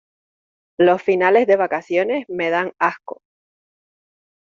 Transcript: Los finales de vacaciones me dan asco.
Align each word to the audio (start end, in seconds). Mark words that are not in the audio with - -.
Los 0.79 1.03
finales 1.03 1.45
de 1.45 1.57
vacaciones 1.57 2.25
me 2.27 2.49
dan 2.49 2.71
asco. 2.79 3.21